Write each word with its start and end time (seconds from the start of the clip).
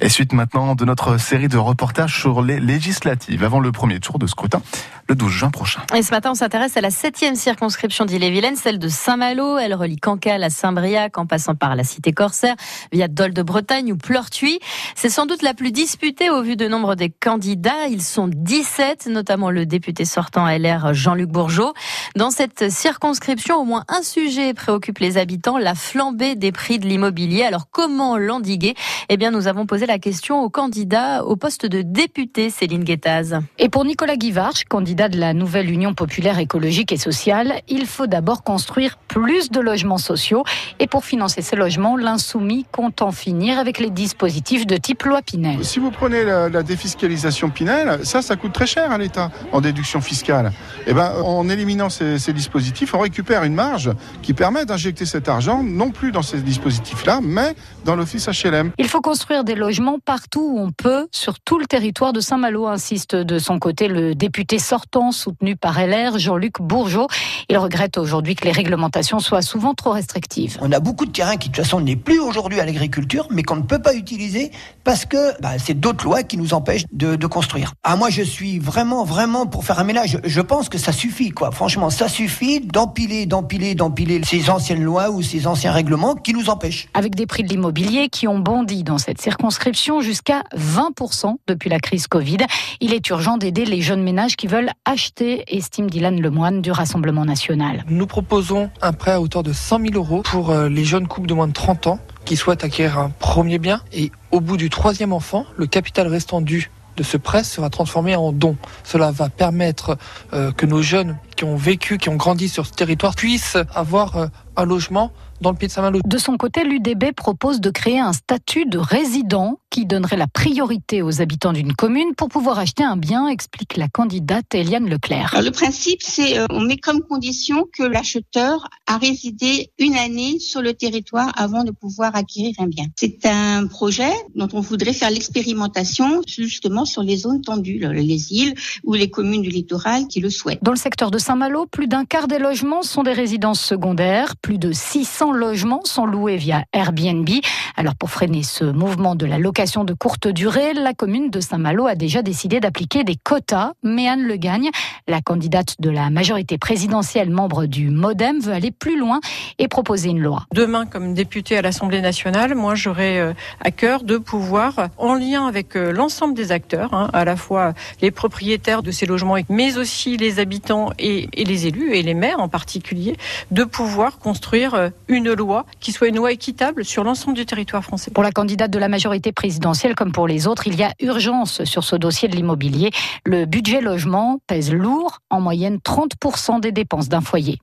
Et 0.00 0.08
suite 0.08 0.32
maintenant 0.32 0.74
de 0.74 0.84
notre 0.84 1.18
série 1.18 1.48
de 1.48 1.56
reportages 1.56 2.20
sur 2.20 2.42
les 2.42 2.60
législatives. 2.60 3.44
Avant 3.44 3.60
le 3.60 3.72
premier 3.72 4.00
tour 4.00 4.18
de 4.18 4.26
scrutin 4.26 4.62
le 5.08 5.14
12 5.14 5.30
juin 5.30 5.50
prochain. 5.50 5.80
Et 5.94 6.02
ce 6.02 6.10
matin, 6.10 6.32
on 6.32 6.34
s'intéresse 6.34 6.76
à 6.76 6.82
la 6.82 6.90
septième 6.90 7.34
circonscription 7.34 8.04
d'Ille-et-Vilaine, 8.04 8.56
celle 8.56 8.78
de 8.78 8.88
Saint-Malo. 8.88 9.56
Elle 9.56 9.74
relie 9.74 9.96
Cancale 9.96 10.44
à 10.44 10.50
Saint-Briac 10.50 11.16
en 11.16 11.24
passant 11.24 11.54
par 11.54 11.76
la 11.76 11.84
cité 11.84 12.12
corsaire 12.12 12.54
via 12.92 13.08
Dol 13.08 13.32
de 13.32 13.42
Bretagne 13.42 13.92
ou 13.92 13.96
Pleurtuis. 13.96 14.58
C'est 14.94 15.08
sans 15.08 15.24
doute 15.24 15.42
la 15.42 15.54
plus 15.54 15.72
disputée 15.72 16.28
au 16.28 16.42
vu 16.42 16.56
du 16.56 16.68
nombre 16.68 16.94
des 16.94 17.08
candidats. 17.08 17.86
Ils 17.88 18.02
sont 18.02 18.28
17, 18.28 19.06
notamment 19.06 19.50
le 19.50 19.64
député 19.64 20.04
sortant 20.04 20.46
LR 20.46 20.92
Jean-Luc 20.92 21.30
Bourgeot. 21.30 21.72
Dans 22.14 22.30
cette 22.30 22.70
circonscription, 22.70 23.56
au 23.56 23.64
moins 23.64 23.84
un 23.88 24.02
sujet 24.02 24.52
préoccupe 24.52 24.98
les 24.98 25.16
habitants, 25.16 25.56
la 25.56 25.74
flambée 25.74 26.34
des 26.34 26.52
prix 26.52 26.78
de 26.78 26.86
l'immobilier. 26.86 27.44
Alors 27.44 27.70
comment 27.70 28.18
l'endiguer? 28.18 28.74
Eh 29.08 29.16
bien, 29.16 29.30
nous 29.30 29.46
avons 29.46 29.64
posé 29.64 29.86
la 29.86 29.98
question 29.98 30.42
au 30.42 30.50
candidat 30.50 31.24
au 31.24 31.36
poste 31.36 31.64
de 31.64 31.80
député, 31.80 32.50
Céline 32.50 32.84
Guettaz. 32.84 33.40
Et 33.58 33.70
pour 33.70 33.86
Nicolas 33.86 34.16
Guivarch, 34.16 34.64
candidat 34.64 34.97
de 35.06 35.16
la 35.18 35.34
nouvelle 35.34 35.70
Union 35.70 35.94
populaire 35.94 36.40
écologique 36.40 36.90
et 36.90 36.96
sociale, 36.96 37.60
il 37.68 37.86
faut 37.86 38.08
d'abord 38.08 38.42
construire 38.42 38.96
plus 39.06 39.50
de 39.50 39.60
logements 39.60 39.98
sociaux. 39.98 40.42
Et 40.80 40.88
pour 40.88 41.04
financer 41.04 41.42
ces 41.42 41.54
logements, 41.54 41.96
l'insoumis 41.96 42.66
compte 42.72 43.00
en 43.02 43.12
finir 43.12 43.60
avec 43.60 43.78
les 43.78 43.90
dispositifs 43.90 44.66
de 44.66 44.76
type 44.76 45.04
loi 45.04 45.22
Pinel. 45.22 45.64
Si 45.64 45.78
vous 45.78 45.92
prenez 45.92 46.24
la, 46.24 46.62
défiscalisation 46.64 47.50
Pinel, 47.50 48.00
ça, 48.04 48.22
ça 48.22 48.34
coûte 48.34 48.52
très 48.52 48.66
cher 48.66 48.90
à 48.90 48.98
l'État 48.98 49.30
en 49.52 49.60
déduction 49.60 50.00
fiscale. 50.00 50.52
Et 50.86 50.90
eh 50.90 50.94
ben, 50.94 51.12
en 51.22 51.48
éliminant 51.48 51.90
ces, 51.90 52.18
ces 52.18 52.32
dispositifs, 52.32 52.94
on 52.94 52.98
récupère 52.98 53.44
une 53.44 53.54
marge 53.54 53.92
qui 54.22 54.34
permet 54.34 54.64
d'injecter 54.64 55.06
cet 55.06 55.28
argent 55.28 55.62
non 55.62 55.90
plus 55.90 56.10
dans 56.10 56.22
ces 56.22 56.40
dispositifs-là, 56.40 57.20
mais 57.22 57.54
dans 57.84 57.94
l'office 57.94 58.28
HLM. 58.28 58.72
Il 58.78 58.88
faut 58.88 59.00
construire 59.00 59.44
des 59.44 59.54
logements 59.54 59.98
partout 60.04 60.54
où 60.54 60.58
on 60.58 60.72
peut, 60.72 61.06
sur 61.12 61.38
tout 61.38 61.58
le 61.58 61.66
territoire 61.66 62.12
de 62.12 62.20
Saint-Malo, 62.20 62.66
insiste 62.66 63.14
de 63.14 63.38
son 63.38 63.58
côté 63.58 63.86
le 63.88 64.14
député 64.14 64.58
sortant 64.58 64.87
soutenu 65.12 65.56
par 65.56 65.78
LR, 65.78 66.18
Jean-Luc 66.18 66.60
Bourgeot. 66.60 67.08
Il 67.48 67.58
regrette 67.58 67.98
aujourd'hui 67.98 68.34
que 68.34 68.44
les 68.44 68.52
réglementations 68.52 69.20
soient 69.20 69.42
souvent 69.42 69.74
trop 69.74 69.90
restrictives. 69.90 70.58
On 70.60 70.72
a 70.72 70.80
beaucoup 70.80 71.06
de 71.06 71.12
terrains 71.12 71.36
qui 71.36 71.48
de 71.48 71.54
toute 71.54 71.64
façon 71.64 71.80
n'est 71.80 71.96
plus 71.96 72.18
aujourd'hui 72.20 72.60
à 72.60 72.64
l'agriculture, 72.64 73.26
mais 73.30 73.42
qu'on 73.42 73.56
ne 73.56 73.62
peut 73.62 73.78
pas 73.78 73.94
utiliser 73.94 74.50
parce 74.84 75.04
que 75.04 75.40
bah, 75.40 75.58
c'est 75.58 75.78
d'autres 75.78 76.04
lois 76.04 76.22
qui 76.22 76.36
nous 76.36 76.54
empêchent 76.54 76.84
de, 76.92 77.16
construire. 77.26 77.74
Ah 77.82 77.96
moi 77.96 78.08
je 78.08 78.22
suis 78.22 78.58
vraiment 78.58 79.04
vraiment 79.04 79.46
pour 79.46 79.64
faire 79.64 79.78
un 79.78 79.84
ménage. 79.84 80.18
Je 80.24 80.40
pense 80.40 80.70
que 80.70 80.78
ça 80.78 80.92
suffit 80.92 81.30
quoi. 81.30 81.50
Franchement 81.50 81.90
ça 81.90 82.08
suffit 82.08 82.60
d'empiler, 82.60 83.26
d'empiler, 83.26 83.74
d'empiler 83.74 84.22
ces 84.24 84.48
anciennes 84.48 84.82
lois 84.82 85.10
ou 85.10 85.22
ces 85.22 85.46
anciens 85.46 85.72
règlements 85.72 86.14
qui 86.14 86.32
nous 86.32 86.48
empêchent. 86.48 86.88
Avec 86.94 87.14
des 87.14 87.26
prix 87.26 87.42
de 87.42 87.48
l'immobilier 87.48 88.08
qui 88.08 88.26
ont 88.26 88.38
bondi 88.38 88.82
dans 88.82 88.98
cette 88.98 89.20
circonscription 89.20 90.00
jusqu'à 90.00 90.42
20% 90.56 91.36
depuis 91.46 91.68
la 91.68 91.80
crise 91.80 92.06
Covid, 92.06 92.38
il 92.80 92.94
est 92.94 93.06
urgent 93.10 93.36
d'aider 93.36 93.66
les 93.66 93.82
jeunes 93.82 94.02
ménages 94.02 94.36
qui 94.36 94.46
veulent 94.46 94.70
acheter, 94.84 95.44
estime 95.56 95.90
Dylan 95.90 96.20
Lemoine 96.20 96.62
du 96.62 96.70
Rassemblement 96.70 97.24
national. 97.24 97.84
Nous 97.88 98.06
proposons 98.06 98.70
un 98.82 98.92
prêt 98.92 99.12
à 99.12 99.20
hauteur 99.20 99.42
de 99.42 99.52
100 99.52 99.80
000 99.80 99.94
euros 99.94 100.22
pour 100.22 100.50
euh, 100.50 100.68
les 100.68 100.84
jeunes 100.84 101.08
couples 101.08 101.28
de 101.28 101.34
moins 101.34 101.48
de 101.48 101.52
30 101.52 101.86
ans 101.86 102.00
qui 102.24 102.36
souhaitent 102.36 102.64
acquérir 102.64 102.98
un 102.98 103.10
premier 103.10 103.58
bien. 103.58 103.80
Et 103.92 104.12
au 104.30 104.40
bout 104.40 104.56
du 104.56 104.70
troisième 104.70 105.12
enfant, 105.12 105.46
le 105.56 105.66
capital 105.66 106.06
restant 106.06 106.40
dû 106.40 106.70
de 106.98 107.02
ce 107.04 107.16
prêt 107.16 107.44
sera 107.44 107.70
transformé 107.70 108.16
en 108.16 108.32
don. 108.32 108.56
Cela 108.82 109.12
va 109.12 109.28
permettre 109.28 109.96
euh, 110.34 110.50
que 110.50 110.66
nos 110.66 110.82
jeunes 110.82 111.16
qui 111.36 111.44
ont 111.44 111.56
vécu, 111.56 111.96
qui 111.96 112.08
ont 112.08 112.16
grandi 112.16 112.48
sur 112.48 112.66
ce 112.66 112.72
territoire 112.72 113.14
puissent 113.14 113.56
avoir 113.74 114.16
euh, 114.16 114.26
un 114.56 114.64
logement 114.64 115.12
dans 115.40 115.50
le 115.50 115.56
pied 115.56 115.68
de 115.68 115.72
Saint-Malo. 115.72 116.00
De 116.04 116.18
son 116.18 116.36
côté, 116.36 116.64
l'UDB 116.64 117.12
propose 117.14 117.60
de 117.60 117.70
créer 117.70 118.00
un 118.00 118.12
statut 118.12 118.66
de 118.66 118.78
résident 118.78 119.58
qui 119.78 119.86
donnerait 119.86 120.16
la 120.16 120.26
priorité 120.26 121.02
aux 121.02 121.22
habitants 121.22 121.52
d'une 121.52 121.72
commune 121.72 122.16
pour 122.16 122.28
pouvoir 122.28 122.58
acheter 122.58 122.82
un 122.82 122.96
bien, 122.96 123.28
explique 123.28 123.76
la 123.76 123.86
candidate 123.86 124.52
Eliane 124.52 124.88
Leclerc. 124.88 125.40
le 125.40 125.52
principe, 125.52 126.02
c'est 126.02 126.36
euh, 126.36 126.46
on 126.50 126.62
met 126.62 126.78
comme 126.78 127.00
condition 127.02 127.64
que 127.72 127.84
l'acheteur 127.84 128.68
a 128.88 128.98
résidé 128.98 129.70
une 129.78 129.94
année 129.94 130.40
sur 130.40 130.62
le 130.62 130.74
territoire 130.74 131.30
avant 131.36 131.62
de 131.62 131.70
pouvoir 131.70 132.16
acquérir 132.16 132.56
un 132.58 132.66
bien. 132.66 132.86
C'est 132.96 133.24
un 133.24 133.68
projet 133.68 134.10
dont 134.34 134.48
on 134.52 134.60
voudrait 134.60 134.92
faire 134.92 135.10
l'expérimentation 135.10 136.22
justement 136.26 136.84
sur 136.84 137.04
les 137.04 137.18
zones 137.18 137.42
tendues, 137.42 137.86
les 137.92 138.32
îles 138.32 138.54
ou 138.82 138.94
les 138.94 139.10
communes 139.10 139.42
du 139.42 139.50
littoral 139.50 140.08
qui 140.08 140.18
le 140.18 140.30
souhaitent. 140.30 140.58
Dans 140.60 140.72
le 140.72 140.76
secteur 140.76 141.12
de 141.12 141.18
Saint-Malo, 141.18 141.66
plus 141.66 141.86
d'un 141.86 142.04
quart 142.04 142.26
des 142.26 142.40
logements 142.40 142.82
sont 142.82 143.04
des 143.04 143.12
résidences 143.12 143.60
secondaires, 143.60 144.34
plus 144.42 144.58
de 144.58 144.72
600 144.72 145.30
logements 145.30 145.82
sont 145.84 146.04
loués 146.04 146.36
via 146.36 146.64
Airbnb. 146.72 147.28
Alors 147.76 147.94
pour 147.94 148.10
freiner 148.10 148.42
ce 148.42 148.64
mouvement 148.64 149.14
de 149.14 149.24
la 149.24 149.38
location 149.38 149.67
de 149.76 149.92
courte 149.92 150.28
durée, 150.28 150.72
la 150.72 150.94
commune 150.94 151.28
de 151.30 151.40
Saint-Malo 151.40 151.86
a 151.86 151.94
déjà 151.94 152.22
décidé 152.22 152.58
d'appliquer 152.58 153.04
des 153.04 153.16
quotas. 153.16 153.72
Mais 153.82 154.08
Anne 154.08 154.22
Le 154.22 154.36
Gagne, 154.36 154.70
la 155.08 155.20
candidate 155.20 155.76
de 155.80 155.90
la 155.90 156.10
majorité 156.10 156.58
présidentielle 156.58 157.30
membre 157.30 157.66
du 157.66 157.90
MoDem, 157.90 158.40
veut 158.40 158.52
aller 158.52 158.70
plus 158.70 158.98
loin 158.98 159.20
et 159.58 159.66
proposer 159.68 160.10
une 160.10 160.20
loi. 160.20 160.44
Demain, 160.52 160.86
comme 160.86 161.14
députée 161.14 161.56
à 161.56 161.62
l'Assemblée 161.62 162.00
nationale, 162.00 162.54
moi 162.54 162.74
j'aurai 162.74 163.18
euh, 163.18 163.32
à 163.60 163.70
cœur 163.70 164.04
de 164.04 164.18
pouvoir, 164.18 164.88
en 164.98 165.14
lien 165.14 165.46
avec 165.46 165.76
euh, 165.76 165.90
l'ensemble 165.92 166.34
des 166.34 166.52
acteurs, 166.52 166.92
hein, 166.94 167.08
à 167.12 167.24
la 167.24 167.36
fois 167.36 167.72
les 168.02 168.10
propriétaires 168.10 168.82
de 168.82 168.90
ces 168.90 169.06
logements, 169.06 169.36
mais 169.48 169.78
aussi 169.78 170.16
les 170.16 170.38
habitants 170.38 170.90
et, 170.98 171.28
et 171.32 171.44
les 171.44 171.66
élus 171.66 171.94
et 171.94 172.02
les 172.02 172.14
maires 172.14 172.40
en 172.40 172.48
particulier, 172.48 173.16
de 173.50 173.64
pouvoir 173.64 174.18
construire 174.18 174.74
euh, 174.74 174.90
une 175.08 175.32
loi 175.32 175.64
qui 175.80 175.92
soit 175.92 176.08
une 176.08 176.16
loi 176.16 176.32
équitable 176.32 176.84
sur 176.84 177.04
l'ensemble 177.04 177.36
du 177.36 177.46
territoire 177.46 177.82
français. 177.82 178.10
Pour 178.10 178.22
la 178.22 178.32
candidate 178.32 178.70
de 178.70 178.78
la 178.78 178.88
majorité 178.88 179.32
présidentielle 179.32 179.94
comme 179.94 180.12
pour 180.12 180.28
les 180.28 180.46
autres, 180.46 180.66
il 180.66 180.76
y 180.76 180.82
a 180.82 180.92
urgence 181.00 181.64
sur 181.64 181.84
ce 181.84 181.96
dossier 181.96 182.28
de 182.28 182.36
l'immobilier. 182.36 182.90
Le 183.24 183.46
budget 183.46 183.80
logement 183.80 184.40
pèse 184.46 184.72
lourd, 184.72 184.97
en 185.30 185.40
moyenne 185.40 185.78
30% 185.78 186.60
des 186.60 186.72
dépenses 186.72 187.08
d'un 187.08 187.20
foyer. 187.20 187.58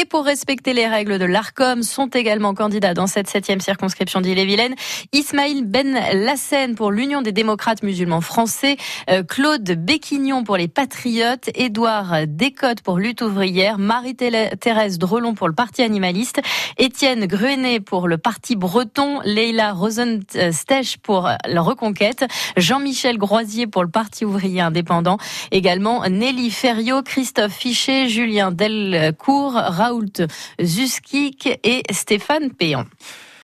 Et 0.00 0.04
pour 0.04 0.24
respecter 0.24 0.74
les 0.74 0.86
règles 0.86 1.18
de 1.18 1.24
l'ARCOM, 1.24 1.82
sont 1.82 2.06
également 2.06 2.54
candidats 2.54 2.94
dans 2.94 3.08
cette 3.08 3.28
septième 3.28 3.60
circonscription 3.60 4.20
d'Ille-et-Vilaine. 4.20 4.76
Ismaïl 5.12 5.64
Ben 5.64 5.98
Lassen 6.12 6.76
pour 6.76 6.92
l'Union 6.92 7.20
des 7.20 7.32
démocrates 7.32 7.82
musulmans 7.82 8.20
français, 8.20 8.76
euh, 9.10 9.24
Claude 9.24 9.64
Béquignon 9.64 10.44
pour 10.44 10.56
les 10.56 10.68
Patriotes, 10.68 11.50
Édouard 11.52 12.28
Descottes 12.28 12.80
pour 12.80 12.98
Lutte 12.98 13.22
ouvrière, 13.22 13.78
Marie-Thérèse 13.78 14.98
Drelon 14.98 15.34
pour 15.34 15.48
le 15.48 15.54
Parti 15.54 15.82
animaliste, 15.82 16.42
Étienne 16.76 17.26
Gruenet 17.26 17.80
pour 17.80 18.06
le 18.06 18.18
Parti 18.18 18.54
breton, 18.54 19.18
Leila 19.24 19.72
Rosenstech 19.72 20.98
pour 21.02 21.28
la 21.44 21.60
Reconquête, 21.60 22.24
Jean-Michel 22.56 23.18
Groisier 23.18 23.66
pour 23.66 23.82
le 23.82 23.90
Parti 23.90 24.24
ouvrier 24.24 24.60
indépendant, 24.60 25.18
également 25.50 26.08
Nelly 26.08 26.52
Ferriot, 26.52 27.02
Christophe 27.02 27.52
Fichet, 27.54 28.08
Julien 28.08 28.52
Delcourt, 28.52 29.56
Raoult 29.88 30.22
Zuskik 30.60 31.48
et 31.62 31.82
Stéphane 31.90 32.50
Péon. 32.50 32.84